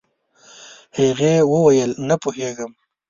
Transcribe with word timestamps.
هغې 0.97 1.33
وويل 1.51 1.91
نه 2.07 2.15
پوهيږم. 2.21 2.71